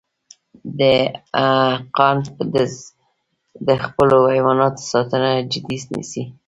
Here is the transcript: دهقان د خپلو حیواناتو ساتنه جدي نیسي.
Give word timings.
دهقان 0.79 2.17
د 3.67 3.69
خپلو 3.85 4.17
حیواناتو 4.33 4.81
ساتنه 4.91 5.29
جدي 5.51 5.77
نیسي. 5.93 6.23